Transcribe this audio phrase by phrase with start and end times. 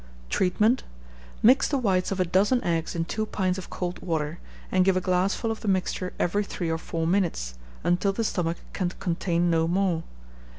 [0.31, 0.83] Treatment.
[1.43, 4.39] Mix the whites of a dozen eggs in two pints of cold water,
[4.71, 8.57] and give a glassful of the mixture every three or four minutes, until the stomach
[8.73, 10.01] can contain no more.